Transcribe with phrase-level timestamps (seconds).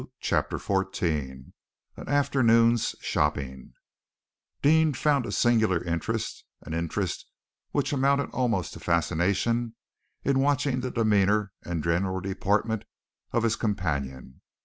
[0.19, 1.51] CHAPTER XIV
[1.95, 3.73] AN AFTERNOON'S SHOPPING
[4.63, 7.27] Deane found a singular interest, an interest
[7.69, 9.75] which amounted almost to fascination,
[10.23, 12.85] in watching the demeanor and general deportment
[13.31, 14.41] of his companion.